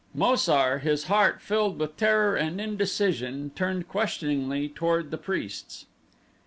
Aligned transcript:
Mo 0.15 0.35
sar, 0.35 0.79
his 0.79 1.03
heart 1.03 1.43
filled 1.43 1.77
with 1.77 1.95
terror 1.95 2.35
and 2.35 2.59
indecision, 2.59 3.51
turned 3.53 3.87
questioningly 3.87 4.67
toward 4.67 5.11
the 5.11 5.17
priests. 5.19 5.85